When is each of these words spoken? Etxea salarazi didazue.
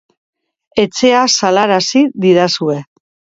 Etxea 0.83 1.19
salarazi 1.33 2.03
didazue. 2.25 2.81